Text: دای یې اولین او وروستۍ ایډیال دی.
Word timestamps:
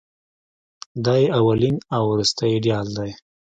دای 1.05 1.21
یې 1.25 1.33
اولین 1.39 1.75
او 1.95 2.01
وروستۍ 2.11 2.49
ایډیال 2.53 2.87
دی. 2.97 3.11